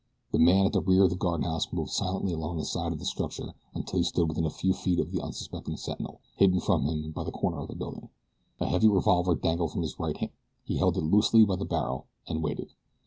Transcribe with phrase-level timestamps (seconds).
[0.31, 3.05] The man at the rear of the guardhouse moved silently along the side of the
[3.05, 7.11] structure until he stood within a few feet of the unsuspecting sentinel, hidden from him
[7.11, 8.09] by the corner of the building.
[8.59, 10.31] A heavy revolver dangled from his right hand.
[10.63, 12.71] He held it loosely by the barrel, and waited.